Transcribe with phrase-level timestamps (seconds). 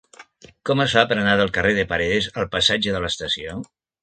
[0.69, 3.61] Com es fa per anar del carrer de Paredes al passatge de l'Estació?